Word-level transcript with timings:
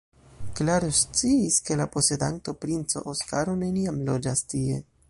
Klaro 0.59 0.89
sciis, 0.99 1.59
ke 1.67 1.77
la 1.83 1.87
posedanto, 1.97 2.57
princo 2.67 3.05
Oskaro, 3.15 3.57
neniam 3.63 4.03
loĝas 4.11 4.47
tie. 4.55 4.87